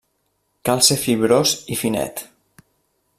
Cal 0.69 0.81
ser 0.87 0.97
fibrós 1.01 1.53
i 1.75 1.79
finet. 1.83 2.25